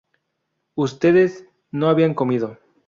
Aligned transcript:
Ustedes 0.73 1.45
no 1.69 1.87
habían 1.87 2.15
comido 2.15 2.57